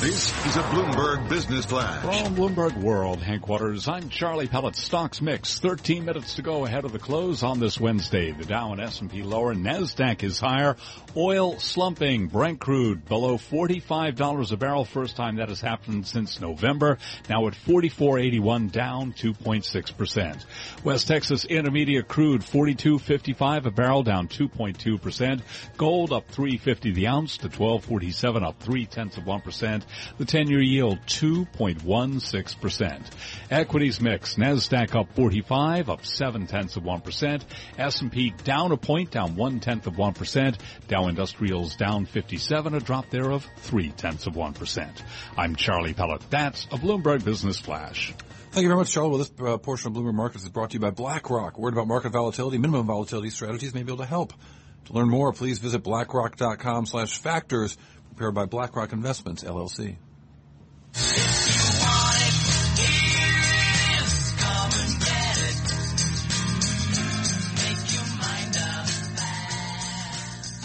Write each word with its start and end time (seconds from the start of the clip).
This 0.00 0.46
is 0.46 0.56
a 0.56 0.62
Bloomberg 0.62 1.28
Business 1.28 1.66
Flash. 1.66 2.00
From 2.00 2.34
Bloomberg 2.34 2.74
World 2.78 3.20
headquarters, 3.20 3.86
I'm 3.86 4.08
Charlie 4.08 4.46
Pellet. 4.46 4.74
Stocks 4.74 5.20
mix. 5.20 5.60
13 5.60 6.06
minutes 6.06 6.36
to 6.36 6.42
go 6.42 6.64
ahead 6.64 6.86
of 6.86 6.92
the 6.92 6.98
close 6.98 7.42
on 7.42 7.60
this 7.60 7.78
Wednesday. 7.78 8.32
The 8.32 8.46
Dow 8.46 8.72
and 8.72 8.80
S&P 8.80 9.22
lower. 9.22 9.54
NASDAQ 9.54 10.22
is 10.22 10.40
higher. 10.40 10.76
Oil 11.14 11.58
slumping. 11.58 12.28
Brent 12.28 12.60
crude 12.60 13.04
below 13.04 13.36
$45 13.36 14.52
a 14.52 14.56
barrel. 14.56 14.86
First 14.86 15.16
time 15.16 15.36
that 15.36 15.50
has 15.50 15.60
happened 15.60 16.06
since 16.06 16.40
November. 16.40 16.96
Now 17.28 17.46
at 17.46 17.52
44.81 17.52 18.72
down 18.72 19.12
2.6%. 19.12 20.44
West 20.82 21.08
Texas 21.08 21.44
Intermediate 21.44 22.08
crude 22.08 22.40
42.55 22.40 23.66
a 23.66 23.70
barrel 23.70 24.02
down 24.02 24.28
2.2%. 24.28 25.42
Gold 25.76 26.14
up 26.14 26.26
3.50 26.32 26.94
the 26.94 27.06
ounce 27.06 27.36
to 27.36 27.50
12.47 27.50 28.42
up 28.42 28.58
3 28.60 28.86
tenths 28.86 29.18
of 29.18 29.24
1%. 29.24 29.84
The 30.18 30.24
10-year 30.24 30.60
yield 30.60 30.98
2.16%. 31.06 33.02
Equities 33.50 34.00
mix. 34.00 34.34
NASDAQ 34.36 34.94
up 34.94 35.12
45, 35.14 35.90
up 35.90 36.04
7 36.04 36.46
tenths 36.46 36.76
of 36.76 36.84
1%. 36.84 37.42
S&P 37.78 38.30
down 38.44 38.72
a 38.72 38.76
point, 38.76 39.10
down 39.10 39.36
1 39.36 39.60
tenth 39.60 39.86
of 39.86 39.94
1%. 39.94 40.58
Dow 40.88 41.08
Industrials 41.08 41.76
down 41.76 42.06
57, 42.06 42.74
a 42.74 42.80
drop 42.80 43.10
there 43.10 43.30
of 43.30 43.46
3 43.58 43.90
tenths 43.90 44.26
of 44.26 44.34
1%. 44.34 44.90
I'm 45.36 45.56
Charlie 45.56 45.94
Pellet. 45.94 46.22
That's 46.30 46.64
a 46.64 46.76
Bloomberg 46.76 47.24
Business 47.24 47.58
Flash. 47.60 48.14
Thank 48.52 48.64
you 48.64 48.68
very 48.68 48.78
much, 48.78 48.90
Charlie. 48.90 49.10
Well, 49.10 49.18
this 49.18 49.32
uh, 49.38 49.58
portion 49.58 49.92
of 49.92 49.96
Bloomberg 49.96 50.14
Markets 50.14 50.42
is 50.42 50.50
brought 50.50 50.70
to 50.70 50.74
you 50.74 50.80
by 50.80 50.90
BlackRock. 50.90 51.56
Worried 51.56 51.74
about 51.74 51.86
market 51.86 52.10
volatility? 52.10 52.58
Minimum 52.58 52.86
volatility 52.86 53.30
strategies 53.30 53.72
may 53.74 53.84
be 53.84 53.92
able 53.92 54.02
to 54.02 54.08
help. 54.08 54.32
To 54.86 54.92
learn 54.92 55.08
more, 55.08 55.32
please 55.32 55.60
visit 55.60 55.84
blackrock.com 55.84 56.86
slash 56.86 57.18
factors 57.18 57.78
prepared 58.10 58.34
by 58.34 58.46
BlackRock 58.46 58.92
Investments, 58.92 59.44
LLC. 59.44 59.96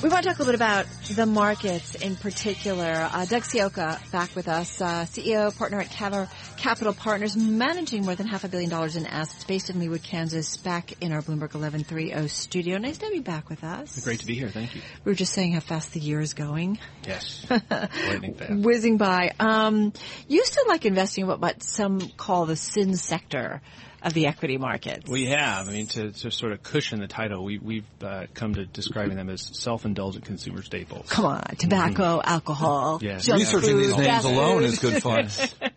We 0.04 0.10
want 0.10 0.24
to 0.24 0.30
talk 0.30 0.38
a 0.38 0.44
little 0.44 0.52
bit 0.52 0.56
about 0.56 0.86
the 1.16 1.26
markets 1.26 1.96
in 1.96 2.16
particular. 2.16 3.10
Uh, 3.12 3.26
Doug 3.26 3.42
Ciocca 3.42 4.12
back 4.12 4.36
with 4.36 4.48
us, 4.48 4.80
uh, 4.80 5.06
CEO, 5.06 5.58
partner 5.58 5.80
at 5.80 5.88
Kavar 5.88 6.30
Capital 6.66 6.94
Partners, 6.94 7.38
managing 7.38 8.06
more 8.06 8.16
than 8.16 8.26
half 8.26 8.44
a 8.44 8.48
billion 8.48 8.72
dollars 8.72 8.96
in 8.96 9.06
assets 9.06 9.44
based 9.44 9.70
in 9.70 9.76
Leawood, 9.76 10.02
Kansas, 10.02 10.58
back 10.58 11.00
in 11.00 11.12
our 11.12 11.22
Bloomberg 11.22 11.54
1130 11.54 12.28
studio. 12.28 12.80
Nice 12.80 12.98
to 12.98 13.06
have 13.06 13.14
you 13.14 13.22
back 13.22 13.50
with 13.50 13.64
us. 13.64 14.04
Great 14.04 14.22
to 14.22 14.26
be 14.26 14.34
here. 14.34 14.50
Thank 14.50 14.74
you. 14.74 14.82
We 15.04 15.12
were 15.12 15.16
just 15.16 15.32
saying 15.32 15.54
how 15.54 15.60
fast 15.60 15.94
the 15.94 16.00
year 16.00 16.20
is 16.22 16.34
going. 16.34 16.80
Yes. 17.06 17.46
Lightning 17.70 18.34
fast. 18.34 18.52
Whizzing 18.52 18.98
by. 18.98 19.34
Um, 19.40 19.94
you 20.28 20.44
still 20.44 20.68
like 20.68 20.88
investing 20.88 21.26
in 21.26 21.28
what, 21.28 21.40
what 21.40 21.62
some 21.62 22.00
call 22.00 22.48
the 22.48 22.56
sin 22.56 22.96
sector 22.96 23.62
of 24.06 24.14
the 24.14 24.28
equity 24.28 24.58
markets. 24.58 25.10
We 25.10 25.26
have. 25.26 25.68
I 25.68 25.72
mean, 25.72 25.88
to, 25.88 26.12
to 26.12 26.32
sort 26.32 26.52
of 26.52 26.62
cushion 26.62 27.00
the 27.00 27.08
title, 27.08 27.44
we, 27.44 27.58
we've 27.58 27.86
uh, 28.04 28.26
come 28.36 28.54
to 28.54 28.66
describing 28.66 29.18
them 29.18 29.30
as 29.30 29.42
self-indulgent 29.42 30.26
consumer 30.26 30.62
staples. 30.62 31.10
Come 31.10 31.26
on, 31.26 31.44
tobacco, 31.58 32.20
mm-hmm. 32.20 32.30
alcohol. 32.32 33.00
Yes. 33.02 33.26
junk 33.26 33.40
Researching 33.40 33.70
food, 33.72 33.84
these 33.84 33.98
names 33.98 34.26
alone 34.26 34.64
is 34.64 34.80
good 34.80 35.02
fun. 35.02 35.28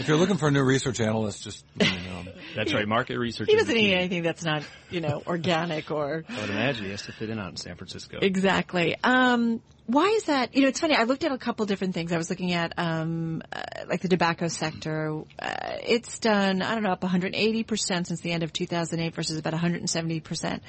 if 0.00 0.08
you're 0.08 0.16
looking 0.16 0.36
for 0.36 0.48
a 0.48 0.50
new 0.50 0.62
research 0.62 1.00
analyst, 1.00 1.42
just 1.42 1.64
let 1.78 1.90
me 1.90 1.98
know. 2.06 2.32
That's 2.54 2.72
right. 2.72 2.86
Market 2.86 3.18
research. 3.18 3.48
He 3.48 3.54
is 3.54 3.62
doesn't 3.62 3.74
the 3.74 3.80
eat 3.80 3.94
anything 3.94 4.22
that's 4.22 4.44
not, 4.44 4.62
you 4.90 5.00
know, 5.00 5.22
organic 5.26 5.90
or 5.90 6.24
I 6.28 6.40
would 6.40 6.50
imagine 6.50 6.84
he 6.84 6.90
has 6.92 7.02
to 7.02 7.12
fit 7.12 7.30
in 7.30 7.38
out 7.38 7.50
in 7.50 7.56
San 7.56 7.76
Francisco. 7.76 8.18
exactly. 8.22 8.96
Um, 9.02 9.60
why 9.86 10.06
is 10.06 10.24
that? 10.24 10.54
You 10.54 10.62
know, 10.62 10.68
it's 10.68 10.80
funny. 10.80 10.94
I 10.94 11.02
looked 11.02 11.24
at 11.24 11.32
a 11.32 11.36
couple 11.36 11.66
different 11.66 11.92
things. 11.92 12.10
I 12.10 12.16
was 12.16 12.30
looking 12.30 12.52
at, 12.52 12.72
um, 12.78 13.42
uh, 13.52 13.60
like 13.86 14.00
the 14.00 14.08
tobacco 14.08 14.48
sector. 14.48 15.22
Uh, 15.38 15.76
it's 15.82 16.18
done, 16.20 16.62
I 16.62 16.72
don't 16.74 16.82
know, 16.82 16.92
up 16.92 17.02
180% 17.02 18.06
since 18.06 18.20
the 18.20 18.32
end 18.32 18.42
of 18.42 18.52
2008 18.52 19.14
versus 19.14 19.38
about 19.38 19.52
170% 19.52 20.60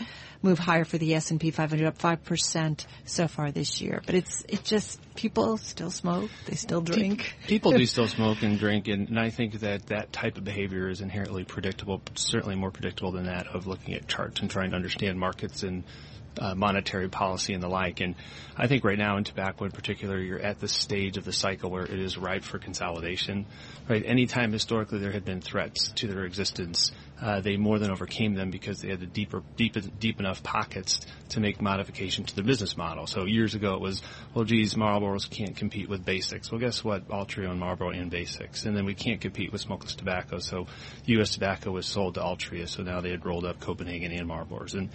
move 0.41 0.59
higher 0.59 0.83
for 0.83 0.97
the 0.97 1.15
S&P 1.15 1.51
500, 1.51 1.87
up 1.87 1.97
5% 1.97 2.85
so 3.05 3.27
far 3.29 3.51
this 3.51 3.79
year. 3.79 4.01
But 4.05 4.15
it's, 4.15 4.43
it 4.49 4.65
just, 4.65 4.99
people 5.15 5.57
still 5.57 5.91
smoke. 5.91 6.29
They 6.45 6.55
still 6.55 6.81
drink. 6.81 7.35
People 7.47 7.71
do 7.71 7.85
still 7.85 8.09
smoke 8.09 8.43
and 8.43 8.59
drink, 8.59 8.89
and, 8.89 9.07
and 9.07 9.19
I 9.19 9.29
think 9.29 9.61
that 9.61 9.87
that 9.87 10.11
type 10.11 10.37
of 10.37 10.43
behavior 10.43 10.89
is 10.89 10.99
inherently 10.99 11.45
predictable, 11.45 12.01
certainly 12.15 12.55
more 12.55 12.71
predictable 12.71 13.13
than 13.13 13.27
that 13.27 13.47
of 13.47 13.65
looking 13.65 13.93
at 13.93 14.09
charts 14.09 14.41
and 14.41 14.51
trying 14.51 14.71
to 14.71 14.75
understand 14.75 15.17
markets 15.17 15.63
and 15.63 15.85
uh, 16.40 16.56
monetary 16.56 17.09
policy 17.09 17.53
and 17.53 17.62
the 17.62 17.68
like. 17.68 18.00
And 18.00 18.16
I 18.57 18.68
think 18.68 18.84
right 18.84 18.97
now 18.97 19.18
in 19.18 19.23
tobacco 19.23 19.66
in 19.66 19.72
particular, 19.72 20.19
you're 20.19 20.40
at 20.40 20.59
the 20.59 20.68
stage 20.68 21.18
of 21.18 21.25
the 21.25 21.34
cycle 21.34 21.69
where 21.69 21.84
it 21.84 22.00
is 22.00 22.18
ripe 22.18 22.44
for 22.44 22.59
consolidation. 22.59 23.46
Right? 23.90 24.03
Anytime 24.06 24.51
historically 24.51 25.00
there 25.00 25.12
had 25.12 25.25
been 25.25 25.41
threats 25.41 25.91
to 25.96 26.07
their 26.07 26.25
existence, 26.25 26.91
uh, 27.22 27.40
they 27.40 27.56
more 27.56 27.79
than 27.79 27.91
overcame 27.91 28.34
them 28.34 28.51
because 28.51 28.81
they 28.81 28.90
had 28.90 29.00
the 29.00 29.06
deeper, 29.06 29.41
deep, 29.56 29.78
deep 30.00 30.19
enough 30.19 30.44
pockets 30.44 31.00
to 31.29 31.40
make 31.40 31.62
modification 31.62 32.25
to 32.25 32.35
their 32.35 32.44
business 32.44 32.75
model. 32.75 33.07
So 33.07 33.25
years 33.25 33.56
ago 33.56 33.75
it 33.75 33.81
was, 33.81 34.02
well, 34.34 34.44
geez, 34.46 34.75
Marlboros 34.75 35.29
can't 35.29 35.56
compete 35.56 35.90
with 35.90 36.03
basics. 36.03 36.52
Well, 36.52 36.59
guess 36.59 36.84
what? 36.84 37.07
Altria 37.07 37.50
and 37.50 37.59
Marlboro 37.59 37.91
and 37.91 38.12
basics. 38.12 38.66
And 38.66 38.75
then 38.75 38.85
we 38.85 38.96
can't 38.96 39.22
compete 39.22 39.52
with 39.52 39.62
smokeless 39.62 39.96
tobacco. 39.96 40.40
So 40.40 40.67
U.S. 41.06 41.31
tobacco 41.31 41.72
was 41.72 41.85
sold 41.85 42.16
to 42.16 42.22
Altria. 42.22 42.67
So 42.67 42.84
now 42.84 43.02
they 43.02 43.12
had 43.12 43.25
rolled 43.25 43.46
up 43.46 43.59
Copenhagen 43.59 44.12
and 44.12 44.29
Marlboros. 44.29 44.73
And 44.73 44.90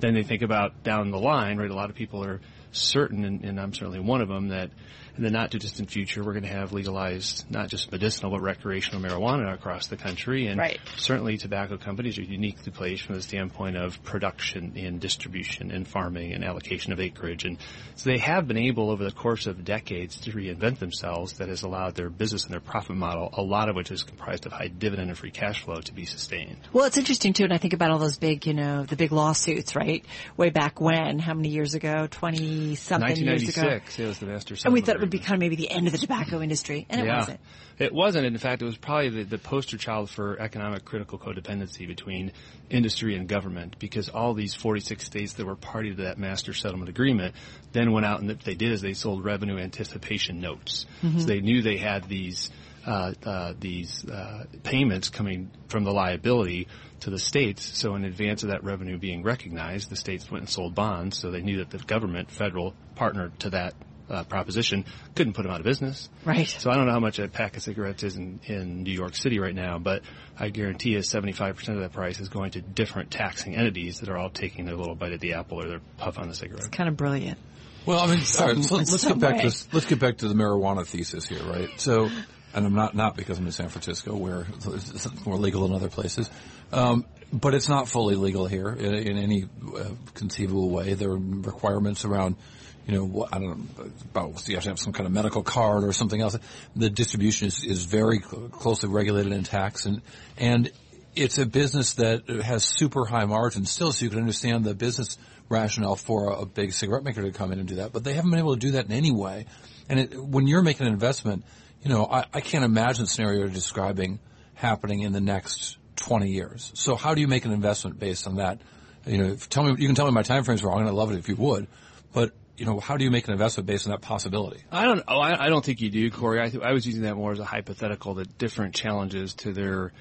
then 0.00 0.14
they 0.14 0.22
think 0.22 0.42
about 0.42 0.83
down 0.84 1.10
the 1.10 1.18
line, 1.18 1.58
right? 1.58 1.70
A 1.70 1.74
lot 1.74 1.90
of 1.90 1.96
people 1.96 2.24
are 2.24 2.40
certain, 2.70 3.24
and, 3.24 3.44
and 3.44 3.60
I'm 3.60 3.72
certainly 3.74 4.00
one 4.00 4.20
of 4.20 4.28
them, 4.28 4.48
that 4.48 4.70
in 5.16 5.22
the 5.22 5.30
not 5.30 5.50
too 5.50 5.58
distant 5.58 5.90
future, 5.90 6.24
we're 6.24 6.32
going 6.32 6.42
to 6.44 6.48
have 6.48 6.72
legalized 6.72 7.50
not 7.50 7.68
just 7.68 7.92
medicinal 7.92 8.30
but 8.30 8.40
recreational 8.40 9.00
marijuana 9.00 9.52
across 9.54 9.86
the 9.86 9.96
country. 9.96 10.46
And 10.48 10.58
Right. 10.58 10.80
certainly 10.96 11.36
tobacco 11.38 11.76
companies 11.76 12.18
are 12.18 12.22
uniquely 12.22 12.72
placed 12.72 13.02
from 13.02 13.14
the 13.14 13.22
standpoint 13.22 13.76
of 13.76 14.02
production 14.02 14.72
and 14.76 15.00
distribution 15.00 15.70
and 15.70 15.86
farming 15.86 16.32
and 16.32 16.44
allocation 16.44 16.92
of 16.92 17.00
acreage. 17.00 17.44
And 17.44 17.58
so 17.94 18.10
they 18.10 18.18
have 18.18 18.48
been 18.48 18.58
able 18.58 18.90
over 18.90 19.04
the 19.04 19.12
course 19.12 19.46
of 19.46 19.64
decades 19.64 20.16
to 20.22 20.32
reinvent 20.32 20.78
themselves 20.78 21.34
that 21.34 21.48
has 21.48 21.62
allowed 21.62 21.94
their 21.94 22.10
business 22.10 22.44
and 22.44 22.52
their 22.52 22.60
profit 22.60 22.96
model, 22.96 23.30
a 23.34 23.42
lot 23.42 23.68
of 23.68 23.76
which 23.76 23.90
is 23.90 24.02
comprised 24.02 24.46
of 24.46 24.52
high 24.52 24.68
dividend 24.68 25.10
and 25.10 25.18
free 25.18 25.30
cash 25.30 25.62
flow, 25.62 25.80
to 25.80 25.92
be 25.94 26.04
sustained. 26.06 26.56
Well, 26.72 26.86
it's 26.86 26.98
interesting 26.98 27.32
too, 27.32 27.44
and 27.44 27.52
I 27.52 27.58
think 27.58 27.72
about 27.72 27.90
all 27.90 27.98
those 27.98 28.18
big, 28.18 28.46
you 28.46 28.54
know, 28.54 28.84
the 28.84 28.96
big 28.96 29.12
lawsuits, 29.12 29.76
right? 29.76 30.04
Way 30.36 30.50
back 30.50 30.80
when, 30.80 31.18
how 31.20 31.34
many 31.34 31.50
years 31.50 31.74
ago? 31.74 32.08
Twenty 32.10 32.74
something 32.74 33.16
years 33.16 33.48
ago. 33.48 33.62
1996, 33.62 33.98
it 34.00 34.06
was 34.06 34.18
the 34.18 34.26
master 34.26 34.56
And 34.64 34.74
we 34.74 34.80
thought 34.80 35.00
would 35.04 35.10
be 35.10 35.18
kind 35.18 35.34
of 35.34 35.40
maybe 35.40 35.56
the 35.56 35.70
end 35.70 35.86
of 35.86 35.92
the 35.92 35.98
tobacco 35.98 36.40
industry, 36.40 36.86
and 36.88 37.00
it 37.00 37.06
yeah. 37.06 37.18
wasn't. 37.18 37.40
It 37.78 37.92
wasn't. 37.92 38.26
In 38.26 38.38
fact, 38.38 38.62
it 38.62 38.64
was 38.64 38.76
probably 38.76 39.10
the, 39.10 39.22
the 39.24 39.38
poster 39.38 39.76
child 39.76 40.10
for 40.10 40.38
economic 40.40 40.84
critical 40.84 41.18
codependency 41.18 41.86
between 41.86 42.32
industry 42.70 43.16
and 43.16 43.28
government 43.28 43.78
because 43.78 44.08
all 44.08 44.34
these 44.34 44.54
46 44.54 45.04
states 45.04 45.34
that 45.34 45.46
were 45.46 45.56
party 45.56 45.90
to 45.90 46.02
that 46.04 46.18
master 46.18 46.52
settlement 46.52 46.88
agreement 46.88 47.34
then 47.72 47.92
went 47.92 48.06
out 48.06 48.20
and 48.20 48.28
what 48.28 48.40
they 48.40 48.54
did 48.54 48.72
is 48.72 48.80
they 48.80 48.94
sold 48.94 49.24
revenue 49.24 49.58
anticipation 49.58 50.40
notes. 50.40 50.86
So 51.02 51.26
they 51.26 51.40
knew 51.40 51.62
they 51.62 51.76
had 51.76 52.08
these 52.08 52.50
uh, 52.86 53.12
uh, 53.24 53.54
these 53.58 54.04
uh, 54.08 54.44
payments 54.62 55.08
coming 55.08 55.50
from 55.68 55.84
the 55.84 55.92
liability 55.92 56.68
to 57.00 57.10
the 57.10 57.18
states. 57.18 57.78
So 57.78 57.94
in 57.94 58.04
advance 58.04 58.42
of 58.42 58.50
that 58.50 58.62
revenue 58.62 58.98
being 58.98 59.22
recognized, 59.22 59.90
the 59.90 59.96
states 59.96 60.30
went 60.30 60.42
and 60.42 60.50
sold 60.50 60.74
bonds. 60.74 61.16
So 61.16 61.30
they 61.30 61.40
knew 61.40 61.58
that 61.58 61.70
the 61.70 61.78
government, 61.78 62.30
federal, 62.30 62.74
partnered 62.94 63.38
to 63.40 63.50
that 63.50 63.74
uh, 64.08 64.24
proposition, 64.24 64.84
couldn't 65.14 65.32
put 65.32 65.42
them 65.42 65.52
out 65.52 65.60
of 65.60 65.64
business. 65.64 66.08
Right. 66.24 66.48
So 66.48 66.70
I 66.70 66.76
don't 66.76 66.86
know 66.86 66.92
how 66.92 67.00
much 67.00 67.18
a 67.18 67.28
pack 67.28 67.56
of 67.56 67.62
cigarettes 67.62 68.02
is 68.02 68.16
in, 68.16 68.40
in 68.44 68.82
New 68.82 68.92
York 68.92 69.14
City 69.16 69.38
right 69.38 69.54
now, 69.54 69.78
but 69.78 70.02
I 70.38 70.48
guarantee 70.50 70.90
you 70.90 70.98
75% 70.98 71.68
of 71.68 71.80
that 71.80 71.92
price 71.92 72.20
is 72.20 72.28
going 72.28 72.52
to 72.52 72.60
different 72.60 73.10
taxing 73.10 73.54
entities 73.54 74.00
that 74.00 74.08
are 74.08 74.16
all 74.16 74.30
taking 74.30 74.66
their 74.66 74.76
little 74.76 74.94
bite 74.94 75.12
of 75.12 75.20
the 75.20 75.34
apple 75.34 75.62
or 75.62 75.68
their 75.68 75.80
puff 75.98 76.18
on 76.18 76.28
the 76.28 76.34
cigarette. 76.34 76.66
It's 76.66 76.76
kind 76.76 76.88
of 76.88 76.96
brilliant. 76.96 77.38
Well, 77.86 77.98
I 77.98 78.06
mean, 78.06 78.20
all 78.40 78.46
right, 78.46 78.64
so 78.64 78.76
let's 78.76 79.04
get 79.04 79.18
back 79.18 79.42
way. 79.42 79.50
to 79.50 79.66
let's 79.72 79.86
get 79.86 79.98
back 79.98 80.18
to 80.18 80.28
the 80.28 80.34
marijuana 80.34 80.86
thesis 80.86 81.28
here, 81.28 81.42
right? 81.42 81.68
So, 81.78 82.08
and 82.54 82.66
I'm 82.66 82.74
not 82.74 82.94
not 82.94 83.14
because 83.14 83.38
I'm 83.38 83.44
in 83.44 83.52
San 83.52 83.68
Francisco 83.68 84.16
where 84.16 84.46
it's 84.66 85.26
more 85.26 85.36
legal 85.36 85.66
than 85.66 85.76
other 85.76 85.90
places, 85.90 86.30
um, 86.72 87.04
but 87.30 87.52
it's 87.52 87.68
not 87.68 87.86
fully 87.86 88.14
legal 88.14 88.46
here 88.46 88.70
in, 88.70 88.94
in 88.94 89.18
any 89.18 89.44
uh, 89.44 89.90
conceivable 90.14 90.70
way. 90.70 90.94
There 90.94 91.10
are 91.10 91.18
requirements 91.18 92.04
around. 92.06 92.36
You 92.86 92.94
know, 92.94 93.04
what- 93.04 93.34
I 93.34 93.38
don't 93.38 93.78
know 93.78 93.90
about 94.12 94.48
you 94.48 94.54
have 94.56 94.64
to 94.64 94.70
have 94.70 94.78
some 94.78 94.92
kind 94.92 95.06
of 95.06 95.12
medical 95.12 95.42
card 95.42 95.84
or 95.84 95.92
something 95.92 96.20
else. 96.20 96.36
The 96.76 96.90
distribution 96.90 97.48
is, 97.48 97.64
is 97.64 97.84
very 97.84 98.18
closely 98.18 98.88
regulated 98.88 99.32
and 99.32 99.44
taxed, 99.44 99.86
and 99.86 100.02
and 100.36 100.70
it's 101.16 101.38
a 101.38 101.46
business 101.46 101.94
that 101.94 102.28
has 102.28 102.64
super 102.64 103.04
high 103.04 103.24
margins 103.24 103.70
still, 103.70 103.92
so 103.92 104.04
you 104.04 104.10
can 104.10 104.18
understand 104.18 104.64
the 104.64 104.74
business 104.74 105.16
rationale 105.48 105.96
for 105.96 106.30
a, 106.30 106.40
a 106.40 106.46
big 106.46 106.72
cigarette 106.72 107.04
maker 107.04 107.22
to 107.22 107.30
come 107.30 107.52
in 107.52 107.58
and 107.58 107.68
do 107.68 107.76
that. 107.76 107.92
But 107.92 108.04
they 108.04 108.14
haven't 108.14 108.30
been 108.30 108.40
able 108.40 108.54
to 108.54 108.60
do 108.60 108.72
that 108.72 108.86
in 108.86 108.92
any 108.92 109.12
way. 109.12 109.46
And 109.88 110.00
it, 110.00 110.20
when 110.20 110.46
you're 110.46 110.62
making 110.62 110.86
an 110.86 110.92
investment, 110.92 111.44
you 111.82 111.90
know, 111.90 112.06
I, 112.06 112.24
I 112.32 112.40
can't 112.40 112.64
imagine 112.64 113.04
the 113.04 113.08
scenario 113.08 113.40
you're 113.40 113.48
describing 113.48 114.18
happening 114.54 115.02
in 115.02 115.12
the 115.12 115.20
next 115.20 115.76
20 115.96 116.30
years. 116.30 116.72
So 116.74 116.96
how 116.96 117.14
do 117.14 117.20
you 117.20 117.28
make 117.28 117.44
an 117.44 117.52
investment 117.52 117.98
based 117.98 118.26
on 118.26 118.36
that 118.36 118.60
You 119.06 119.18
know, 119.18 119.36
tell 119.36 119.64
me, 119.64 119.74
you 119.78 119.86
can 119.86 119.94
tell 119.94 120.06
me 120.06 120.12
my 120.12 120.22
time 120.22 120.44
frame's 120.44 120.64
wrong 120.64 120.80
and 120.80 120.88
I 120.88 120.92
love 120.92 121.12
it 121.12 121.18
if 121.18 121.28
you 121.28 121.36
would, 121.36 121.66
but 122.12 122.32
you 122.56 122.66
know, 122.66 122.78
how 122.78 122.96
do 122.96 123.04
you 123.04 123.10
make 123.10 123.26
an 123.26 123.32
investment 123.32 123.66
based 123.66 123.86
on 123.86 123.90
that 123.90 124.00
possibility? 124.00 124.62
I 124.70 124.84
don't. 124.84 125.02
Oh, 125.08 125.18
I, 125.18 125.46
I 125.46 125.48
don't 125.48 125.64
think 125.64 125.80
you 125.80 125.90
do, 125.90 126.10
Cory. 126.10 126.40
I, 126.40 126.48
th- 126.48 126.62
I 126.62 126.72
was 126.72 126.86
using 126.86 127.02
that 127.02 127.16
more 127.16 127.32
as 127.32 127.40
a 127.40 127.44
hypothetical 127.44 128.14
that 128.14 128.38
different 128.38 128.74
challenges 128.74 129.34
to 129.34 129.52
their 129.52 129.92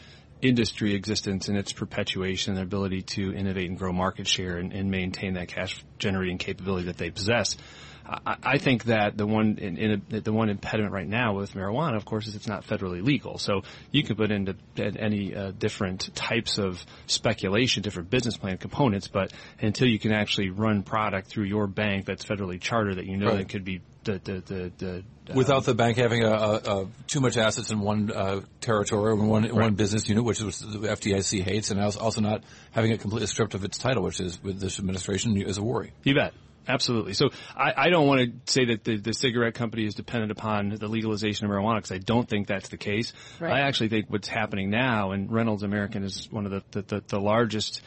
industry 0.41 0.93
existence 0.93 1.47
and 1.47 1.57
its 1.57 1.71
perpetuation, 1.71 2.53
their 2.53 2.63
ability 2.63 3.01
to 3.01 3.33
innovate 3.33 3.69
and 3.69 3.79
grow 3.79 3.93
market 3.93 4.27
share 4.27 4.57
and, 4.57 4.73
and 4.73 4.91
maintain 4.91 5.35
that 5.35 5.47
cash 5.47 5.83
generating 5.99 6.37
capability 6.37 6.87
that 6.87 6.97
they 6.97 7.09
possess. 7.09 7.57
I, 8.05 8.35
I 8.43 8.57
think 8.57 8.85
that 8.85 9.17
the 9.17 9.25
one 9.25 9.57
in, 9.59 9.77
in 9.77 10.03
a, 10.11 10.19
the 10.21 10.33
one 10.33 10.49
impediment 10.49 10.93
right 10.93 11.07
now 11.07 11.35
with 11.35 11.53
marijuana, 11.53 11.95
of 11.95 12.05
course, 12.05 12.27
is 12.27 12.35
it's 12.35 12.47
not 12.47 12.65
federally 12.65 13.03
legal. 13.03 13.37
So 13.37 13.61
you 13.91 14.03
can 14.03 14.15
put 14.15 14.31
into 14.31 14.55
any 14.77 15.35
uh, 15.35 15.51
different 15.51 16.13
types 16.15 16.57
of 16.57 16.83
speculation, 17.07 17.81
different 17.81 18.09
business 18.09 18.37
plan 18.37 18.57
components, 18.57 19.07
but 19.07 19.31
until 19.61 19.87
you 19.87 19.99
can 19.99 20.11
actually 20.11 20.49
run 20.49 20.83
product 20.83 21.27
through 21.27 21.45
your 21.45 21.67
bank 21.67 22.05
that's 22.05 22.25
federally 22.25 22.59
chartered, 22.59 22.97
that 22.97 23.05
you 23.05 23.17
know 23.17 23.27
right. 23.27 23.37
that 23.37 23.49
could 23.49 23.63
be 23.63 23.81
the 24.03 24.19
the 24.23 24.43
the, 24.45 24.71
the 24.77 25.03
uh, 25.29 25.35
without 25.35 25.63
the 25.63 25.73
bank 25.73 25.97
having 25.97 26.23
a, 26.23 26.31
a, 26.31 26.55
a, 26.55 26.87
too 27.07 27.21
much 27.21 27.37
assets 27.37 27.71
in 27.71 27.79
one 27.79 28.11
uh, 28.11 28.41
territory 28.59 29.11
or 29.11 29.15
one 29.15 29.43
right. 29.43 29.53
one 29.53 29.75
business 29.75 30.09
unit, 30.09 30.23
which 30.23 30.41
is 30.41 30.59
the 30.59 30.79
FDIC 30.79 31.41
hates, 31.43 31.71
and 31.71 31.79
also 31.79 32.19
not 32.19 32.43
having 32.71 32.91
it 32.91 32.99
completely 32.99 33.27
stripped 33.27 33.53
of 33.53 33.63
its 33.63 33.77
title, 33.77 34.03
which 34.03 34.19
is 34.19 34.41
with 34.43 34.59
this 34.59 34.79
administration 34.79 35.37
is 35.37 35.57
a 35.57 35.63
worry. 35.63 35.93
You 36.03 36.15
bet. 36.15 36.33
Absolutely. 36.67 37.13
So 37.13 37.29
I, 37.55 37.73
I 37.75 37.89
don't 37.89 38.07
want 38.07 38.21
to 38.21 38.51
say 38.51 38.65
that 38.65 38.83
the, 38.83 38.97
the 38.97 39.13
cigarette 39.13 39.53
company 39.53 39.85
is 39.85 39.95
dependent 39.95 40.31
upon 40.31 40.69
the 40.69 40.87
legalization 40.87 41.45
of 41.45 41.51
marijuana 41.51 41.77
because 41.77 41.91
I 41.91 41.97
don't 41.97 42.27
think 42.27 42.47
that's 42.47 42.69
the 42.69 42.77
case. 42.77 43.13
Right. 43.39 43.51
I 43.51 43.59
actually 43.61 43.89
think 43.89 44.09
what's 44.09 44.27
happening 44.27 44.69
now, 44.69 45.11
and 45.11 45.31
Reynolds 45.31 45.63
American 45.63 46.03
is 46.03 46.27
one 46.31 46.45
of 46.45 46.51
the, 46.51 46.63
the, 46.71 46.81
the, 46.81 47.03
the 47.07 47.19
largest 47.19 47.81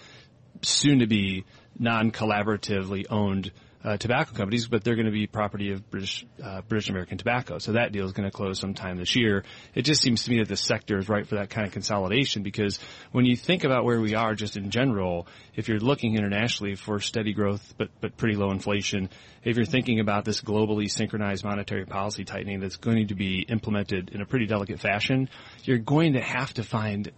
soon 0.62 1.00
to 1.00 1.06
be 1.06 1.44
non-collaboratively 1.78 3.06
owned 3.10 3.50
uh, 3.86 3.96
tobacco 3.96 4.34
companies, 4.34 4.66
but 4.66 4.82
they're 4.82 4.96
going 4.96 5.06
to 5.06 5.12
be 5.12 5.28
property 5.28 5.70
of 5.70 5.88
British 5.90 6.26
uh, 6.42 6.60
British 6.62 6.90
American 6.90 7.18
Tobacco. 7.18 7.58
So 7.58 7.72
that 7.72 7.92
deal 7.92 8.04
is 8.04 8.12
going 8.12 8.28
to 8.28 8.36
close 8.36 8.58
sometime 8.58 8.98
this 8.98 9.14
year. 9.14 9.44
It 9.76 9.82
just 9.82 10.02
seems 10.02 10.24
to 10.24 10.30
me 10.30 10.38
that 10.40 10.48
the 10.48 10.56
sector 10.56 10.98
is 10.98 11.08
right 11.08 11.24
for 11.24 11.36
that 11.36 11.50
kind 11.50 11.68
of 11.68 11.72
consolidation 11.72 12.42
because 12.42 12.80
when 13.12 13.26
you 13.26 13.36
think 13.36 13.62
about 13.62 13.84
where 13.84 14.00
we 14.00 14.16
are 14.16 14.34
just 14.34 14.56
in 14.56 14.70
general, 14.70 15.28
if 15.54 15.68
you're 15.68 15.78
looking 15.78 16.16
internationally 16.16 16.74
for 16.74 16.98
steady 16.98 17.32
growth 17.32 17.74
but 17.78 17.88
but 18.00 18.16
pretty 18.16 18.34
low 18.34 18.50
inflation, 18.50 19.08
if 19.44 19.56
you're 19.56 19.64
thinking 19.64 20.00
about 20.00 20.24
this 20.24 20.40
globally 20.40 20.90
synchronized 20.90 21.44
monetary 21.44 21.86
policy 21.86 22.24
tightening 22.24 22.58
that's 22.58 22.76
going 22.76 23.06
to 23.08 23.14
be 23.14 23.46
implemented 23.48 24.10
in 24.10 24.20
a 24.20 24.26
pretty 24.26 24.46
delicate 24.46 24.80
fashion, 24.80 25.28
you're 25.62 25.78
going 25.78 26.14
to 26.14 26.20
have 26.20 26.52
to 26.54 26.64
find 26.64 27.12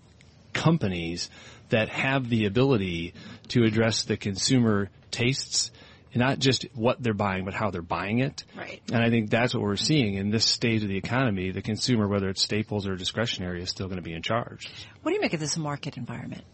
companies 0.53 1.31
that 1.70 1.88
have 1.88 2.29
the 2.29 2.44
ability 2.44 3.15
to 3.49 3.65
address 3.65 4.05
the 4.05 4.19
consumer 4.19 4.91
tastes 5.11 5.70
not 6.14 6.38
just 6.38 6.66
what 6.75 7.02
they're 7.02 7.14
buying, 7.14 7.44
but 7.44 7.55
how 7.55 7.70
they're 7.70 7.82
buying 7.82 8.20
it. 8.20 8.44
Right. 8.56 8.81
And 8.93 9.02
I 9.02 9.10
think 9.10 9.31
that's 9.31 9.55
what 9.55 9.62
we're 9.62 9.76
seeing 9.76 10.14
in 10.14 10.31
this 10.31 10.44
stage 10.44 10.82
of 10.82 10.88
the 10.88 10.96
economy. 10.96 11.50
The 11.50 11.62
consumer, 11.62 12.08
whether 12.08 12.28
it's 12.28 12.43
staples 12.43 12.87
or 12.87 12.96
discretionary, 12.96 13.62
is 13.62 13.70
still 13.70 13.87
going 13.87 13.96
to 13.99 14.02
be 14.02 14.14
in 14.14 14.22
charge. 14.22 14.69
What 15.02 15.10
do 15.10 15.14
you 15.14 15.20
make 15.20 15.34
of 15.34 15.40
this 15.40 15.56
market 15.56 15.96
environment? 15.96 16.44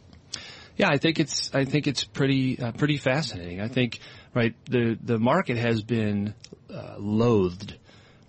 Yeah, 0.77 0.89
I 0.89 0.99
think 0.99 1.21
it's 1.21 1.55
I 1.55 1.65
think 1.65 1.87
it's 1.87 2.03
pretty 2.03 2.59
uh, 2.59 2.73
pretty 2.73 2.97
fascinating. 2.97 3.61
I 3.61 3.69
think 3.69 4.01
right 4.35 4.55
the 4.69 4.99
the 5.01 5.19
market 5.19 5.57
has 5.57 5.83
been 5.83 6.35
uh, 6.69 6.97
loathed 6.99 7.77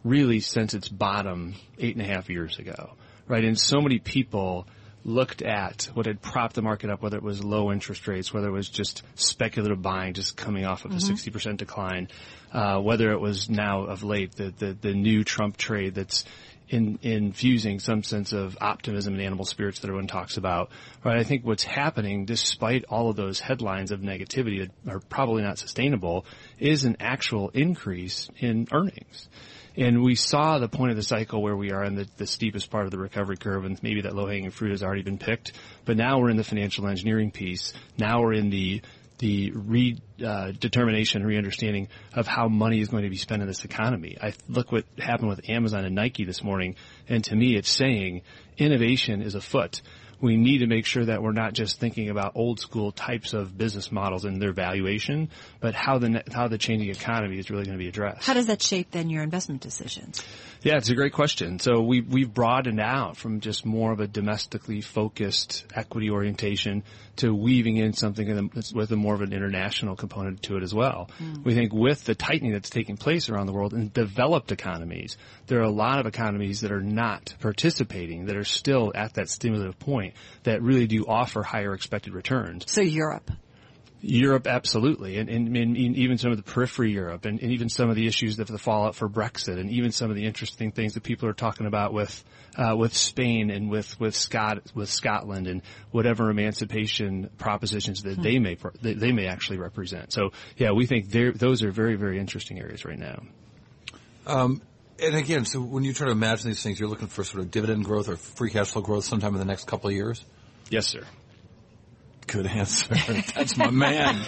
really 0.04 0.40
since 0.40 0.76
its 0.76 0.88
bottom 0.88 1.56
eight 1.80 1.96
and 1.96 2.06
a 2.06 2.08
half 2.08 2.30
years 2.30 2.60
ago. 2.60 2.94
Right, 3.28 3.44
and 3.44 3.60
so 3.60 3.82
many 3.82 3.98
people 3.98 4.68
looked 5.06 5.44
at 5.44 5.88
what 5.94 6.08
had 6.08 6.20
propped 6.20 6.56
the 6.56 6.64
market 6.64 6.90
up, 6.90 7.02
whether 7.02 7.16
it 7.16 7.24
was 7.24 7.44
low 7.44 7.72
interest 7.72 8.08
rates, 8.08 8.34
whether 8.34 8.48
it 8.48 8.52
was 8.52 8.68
just 8.68 9.04
speculative 9.14 9.82
buying, 9.82 10.14
just 10.14 10.36
coming 10.36 10.66
off 10.66 10.84
of 10.84 10.92
mm-hmm. 10.92 11.14
a 11.14 11.40
60% 11.40 11.58
decline, 11.58 12.10
uh, 12.52 12.80
whether 12.80 13.12
it 13.12 13.22
was 13.22 13.50
now 13.50 13.84
of 13.84 14.04
late 14.04 14.32
the, 14.36 14.52
the, 14.58 14.74
the 14.74 14.94
new 14.94 15.24
Trump 15.24 15.58
trade 15.58 15.94
that's 15.94 16.26
in, 16.70 16.98
infusing 17.04 17.80
some 17.80 18.02
sense 18.02 18.34
of 18.34 18.58
optimism 18.60 19.14
and 19.14 19.22
animal 19.22 19.46
spirits 19.46 19.80
that 19.80 19.88
everyone 19.88 20.08
talks 20.08 20.38
about. 20.38 20.72
Right? 21.04 21.20
I 21.20 21.24
think 21.24 21.46
what's 21.46 21.64
happening, 21.64 22.26
despite 22.26 22.86
all 22.86 23.10
of 23.10 23.16
those 23.16 23.40
headlines 23.40 23.92
of 23.92 24.00
negativity 24.00 24.68
that 24.84 24.92
are 24.92 25.00
probably 25.00 25.44
not 25.44 25.60
sustainable, 25.60 26.26
is 26.58 26.84
an 26.84 26.98
actual 27.00 27.50
increase 27.50 28.28
in 28.40 28.68
earnings. 28.72 29.30
And 29.78 30.02
we 30.02 30.16
saw 30.16 30.58
the 30.58 30.70
point 30.70 30.92
of 30.92 30.98
the 30.98 31.04
cycle 31.04 31.42
where 31.42 31.56
we 31.56 31.72
are 31.72 31.84
in 31.84 31.96
the, 31.96 32.08
the 32.18 32.28
steepest 32.28 32.70
part 32.70 32.86
of 32.86 32.92
the 32.92 32.98
recovery 32.98 33.38
curve 33.38 33.66
and 33.66 33.82
maybe 33.84 34.02
that 34.02 34.16
low 34.16 34.28
hanging 34.28 34.52
fruit 34.52 34.72
has 34.72 34.84
already 34.84 35.04
been 35.04 35.18
picked. 35.18 35.52
But 35.84 35.98
now 35.98 36.20
we're 36.20 36.30
in 36.30 36.38
the 36.38 36.44
financial 36.44 36.88
engineering 36.88 37.32
piece. 37.32 37.74
Now 37.98 38.22
we're 38.22 38.34
in 38.34 38.50
the 38.50 38.82
the 39.18 39.52
redetermination, 39.52 41.22
uh, 41.22 41.26
re-understanding 41.26 41.88
of 42.14 42.28
how 42.28 42.50
money 42.50 42.82
is 42.82 42.90
going 42.90 43.04
to 43.04 43.10
be 43.10 43.16
spent 43.16 43.42
in 43.42 43.48
this 43.48 43.64
economy. 43.64 44.18
I 44.22 44.34
look 44.50 44.74
what 44.74 44.84
happened 44.98 45.30
with 45.30 45.50
Amazon 45.50 45.86
and 45.86 45.96
Nike 45.96 46.26
this 46.26 46.44
morning, 46.44 46.76
and 47.08 47.24
to 47.24 47.36
me, 47.36 47.56
it's 47.56 47.72
saying 47.72 48.24
innovation 48.58 49.22
is 49.22 49.36
afoot 49.36 49.82
we 50.26 50.38
need 50.38 50.58
to 50.58 50.68
make 50.68 50.88
sure 50.88 51.06
that 51.06 51.22
we're 51.22 51.32
not 51.32 51.54
just 51.54 51.80
thinking 51.80 52.10
about 52.10 52.32
old 52.36 52.60
school 52.60 52.92
types 52.92 53.34
of 53.34 53.56
business 53.56 53.92
models 53.92 54.26
and 54.26 54.42
their 54.42 54.54
valuation, 54.54 55.30
but 55.60 55.76
how 55.76 56.00
the 56.00 56.24
how 56.34 56.48
the 56.48 56.58
changing 56.58 56.90
economy 56.90 57.38
is 57.38 57.52
really 57.52 57.64
going 57.64 57.78
to 57.78 57.82
be 57.82 57.88
addressed. 57.88 58.26
How 58.26 58.34
does 58.34 58.48
that 58.48 58.62
shape 58.62 58.90
then 58.90 59.12
your 59.12 59.22
investment 59.22 59.62
decisions? 59.62 60.24
Yeah, 60.64 60.78
it's 60.78 60.90
a 60.90 60.96
great 60.96 61.14
question. 61.14 61.60
So 61.60 61.82
we 61.82 62.02
we've 62.02 62.34
broadened 62.34 62.80
out 62.80 63.18
from 63.18 63.40
just 63.40 63.68
more 63.68 63.92
of 63.92 64.00
a 64.00 64.08
domestically 64.08 64.82
focused 64.82 65.64
equity 65.76 66.10
orientation 66.10 66.84
to 67.18 67.34
weaving 67.34 67.78
in 67.78 67.94
something 67.94 68.52
with 68.74 68.92
a 68.92 68.96
more 68.96 69.14
of 69.14 69.22
an 69.22 69.34
international 69.34 69.96
component 69.96 70.44
to 70.44 70.58
it 70.58 70.64
as 70.64 70.74
well. 70.74 71.10
Mm. 71.20 71.44
We 71.44 71.54
think 71.54 71.74
with 71.74 72.04
the 72.04 72.16
tightening 72.16 72.52
that's 72.52 72.70
taking 72.70 72.98
place 72.98 73.30
around 73.30 73.48
the 73.48 73.54
world 73.54 73.74
in 73.74 73.90
developed 73.90 74.52
economies, 74.52 75.18
there 75.48 75.60
are 75.60 75.64
a 75.64 75.70
lot 75.70 76.00
of 76.00 76.06
economies 76.06 76.62
that 76.62 76.72
are 76.72 76.82
not 76.82 77.34
participating, 77.40 78.26
that 78.26 78.36
are 78.36 78.44
still 78.44 78.92
at 78.96 79.14
that 79.16 79.30
stimulative 79.30 79.80
point, 79.80 80.14
that 80.44 80.62
really 80.62 80.88
do 80.88 81.06
offer 81.08 81.44
higher 81.44 81.74
expected 81.74 82.14
returns. 82.14 82.72
So 82.72 82.82
Europe. 82.82 83.32
Europe, 84.02 84.46
absolutely, 84.46 85.18
and, 85.18 85.30
and, 85.30 85.56
and, 85.56 85.78
even 85.78 86.18
some 86.18 86.32
of 86.32 86.38
the 86.38 86.44
periphery 86.44 86.92
Europe, 86.92 87.26
and, 87.26 87.42
and, 87.42 87.52
even 87.52 87.70
some 87.70 87.90
of 87.90 87.96
the 87.96 88.06
issues 88.06 88.38
of 88.38 88.48
the 88.48 88.58
fallout 88.58 88.96
for 88.96 89.10
Brexit, 89.10 89.60
and 89.60 89.72
even 89.72 89.92
some 89.92 90.10
of 90.10 90.16
the 90.16 90.26
interesting 90.26 90.72
things 90.72 90.94
that 90.94 91.04
people 91.04 91.28
are 91.28 91.34
talking 91.34 91.66
about 91.66 91.94
with 91.94 92.24
uh, 92.58 92.76
with 92.78 92.94
Spain 92.94 93.50
and 93.50 93.70
with 93.70 94.00
with 94.00 94.16
Scott 94.16 94.60
with 94.76 94.90
Scotland 94.90 95.48
and 95.48 95.62
whatever 95.92 96.30
emancipation 96.30 97.30
propositions 97.38 98.04
that 98.04 98.22
they 98.22 98.38
may 98.38 98.58
that 98.82 99.00
they 99.00 99.12
may 99.12 99.28
actually 99.28 99.58
represent. 99.58 100.14
So, 100.14 100.32
yeah, 100.58 100.72
we 100.72 100.86
think 100.86 101.10
those 101.10 101.64
are 101.64 101.72
very 101.72 101.96
very 101.96 102.20
interesting 102.20 102.60
areas 102.60 102.86
right 102.86 103.00
now. 103.00 103.24
Um, 104.28 104.62
and 105.00 105.16
again, 105.16 105.46
so 105.46 105.60
when 105.60 105.84
you 105.84 105.94
try 105.94 106.06
to 106.06 106.12
imagine 106.12 106.50
these 106.50 106.64
things, 106.64 106.80
you're 106.80 106.90
looking 106.90 107.08
for 107.08 107.24
sort 107.24 107.44
of 107.44 107.52
dividend 107.52 107.86
growth 107.86 108.08
or 108.08 108.16
free 108.16 108.50
cash 108.50 108.72
flow 108.72 108.82
growth 108.82 109.04
sometime 109.04 109.34
in 109.34 109.40
the 109.40 109.46
next 109.46 109.68
couple 109.68 109.90
of 109.90 109.96
years. 109.96 110.24
Yes, 110.70 110.88
sir. 110.88 111.04
Good 112.36 112.48
answer. 112.48 112.96
That's 113.34 113.56
my 113.56 113.70
man. 113.70 114.26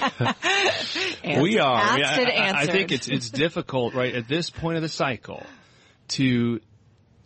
we 1.41 1.59
are. 1.59 1.75
I, 1.75 2.01
I, 2.01 2.51
I, 2.61 2.65
think 2.67 2.93
it's 2.93 3.09
it's 3.09 3.29
difficult, 3.29 3.95
right, 3.95 4.15
at 4.15 4.29
this 4.29 4.49
point 4.49 4.77
of 4.77 4.81
the 4.81 4.87
cycle, 4.87 5.45
to 6.09 6.61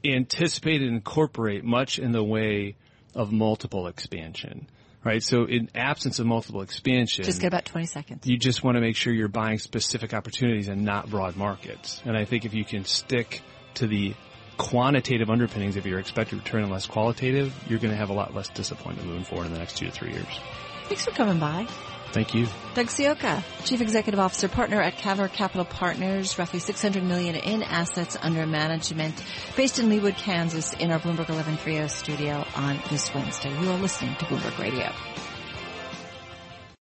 anticipate 0.04 0.82
and 0.82 0.96
incorporate 0.96 1.64
much 1.64 2.00
in 2.00 2.12
the 2.12 2.24
way 2.24 2.78
of 3.14 3.32
multiple 3.32 3.86
expansion. 3.86 4.68
Right, 5.04 5.22
so 5.22 5.46
in 5.46 5.70
absence 5.76 6.18
of 6.18 6.26
multiple 6.26 6.64
expansion, 6.64 7.26
just 7.26 7.42
get 7.42 7.48
about 7.48 7.66
twenty 7.66 7.86
seconds. 7.86 8.26
You 8.26 8.38
just 8.38 8.64
want 8.64 8.76
to 8.76 8.82
make 8.82 8.96
sure 8.96 9.14
you're 9.14 9.28
buying 9.28 9.60
specific 9.60 10.16
opportunities 10.16 10.68
and 10.68 10.84
not 10.84 11.12
broad 11.12 11.36
markets. 11.36 12.02
And 12.06 12.18
I 12.18 12.26
think 12.26 12.46
if 12.46 12.56
you 12.56 12.66
can 12.66 12.86
stick 12.86 13.44
to 13.76 13.86
the 13.86 14.16
quantitative 14.58 15.30
underpinnings 15.30 15.78
of 15.78 15.86
your 15.86 16.00
expected 16.00 16.38
return 16.38 16.64
and 16.64 16.72
less 16.72 16.86
qualitative, 16.86 17.54
you're 17.68 17.80
going 17.80 17.92
to 17.92 17.98
have 17.98 18.10
a 18.10 18.14
lot 18.14 18.34
less 18.34 18.50
disappointment 18.50 19.08
moving 19.08 19.24
forward 19.24 19.46
in 19.46 19.54
the 19.54 19.60
next 19.60 19.78
two 19.78 19.86
to 19.86 19.92
three 19.92 20.12
years. 20.12 20.40
Thanks 20.86 21.06
for 21.06 21.12
coming 21.12 21.40
by. 21.40 21.68
Thank 22.12 22.34
you. 22.34 22.48
Doug 22.74 22.88
Ciocca, 22.88 23.42
Chief 23.64 23.80
Executive 23.80 24.20
Officer 24.20 24.50
Partner 24.50 24.82
at 24.82 24.98
Kavar 24.98 25.32
Capital 25.32 25.64
Partners, 25.64 26.38
roughly 26.38 26.60
600 26.60 27.04
million 27.04 27.36
in 27.36 27.64
assets 27.64 28.18
under 28.22 28.46
management, 28.46 29.24
based 29.56 29.80
in 29.80 29.88
Leawood, 29.88 30.18
Kansas, 30.18 30.74
in 30.74 30.92
our 30.92 31.00
Bloomberg 31.00 31.30
1130 31.30 31.88
studio 31.88 32.46
on 32.56 32.82
this 32.90 33.14
Wednesday. 33.14 33.58
You 33.62 33.72
are 33.72 33.78
listening 33.78 34.16
to 34.16 34.26
Bloomberg 34.26 34.60
Radio. 34.60 34.92